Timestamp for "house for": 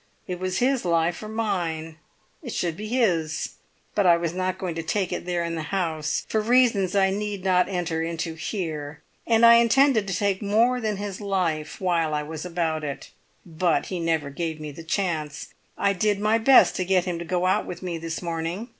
5.61-6.41